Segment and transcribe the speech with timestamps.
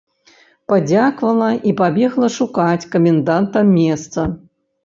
[0.71, 4.21] Падзякавала і пабегла шукаць каменданта места.